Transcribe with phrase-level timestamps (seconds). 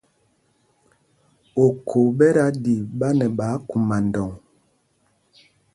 [1.63, 4.31] Okhô ɓɛ da ɗi ɓa nɛ ɓáákguma ndɔŋ.